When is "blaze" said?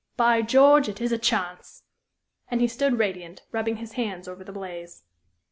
4.51-5.03